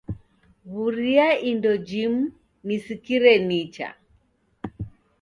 W'uria 0.71 1.27
indo 1.49 1.71
jimu 1.87 2.21
nisikire 2.65 3.33
nicha. 3.47 3.89